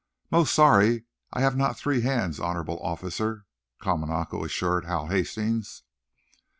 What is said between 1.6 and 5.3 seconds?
three hands, honorable officer," Kamanako assured Hal